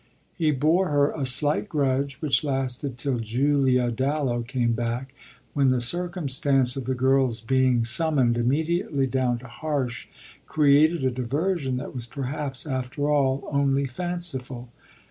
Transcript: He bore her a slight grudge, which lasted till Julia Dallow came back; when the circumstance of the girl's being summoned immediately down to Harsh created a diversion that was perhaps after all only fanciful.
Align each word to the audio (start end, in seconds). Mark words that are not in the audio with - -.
He 0.35 0.49
bore 0.49 0.87
her 0.89 1.11
a 1.11 1.27
slight 1.27 1.69
grudge, 1.69 2.15
which 2.21 2.43
lasted 2.43 2.97
till 2.97 3.19
Julia 3.19 3.91
Dallow 3.91 4.41
came 4.41 4.71
back; 4.73 5.13
when 5.53 5.69
the 5.69 5.79
circumstance 5.79 6.75
of 6.75 6.85
the 6.85 6.95
girl's 6.95 7.39
being 7.39 7.85
summoned 7.85 8.35
immediately 8.35 9.05
down 9.05 9.37
to 9.37 9.47
Harsh 9.47 10.07
created 10.47 11.03
a 11.03 11.11
diversion 11.11 11.77
that 11.77 11.93
was 11.93 12.07
perhaps 12.07 12.65
after 12.65 13.11
all 13.11 13.47
only 13.51 13.85
fanciful. 13.85 14.69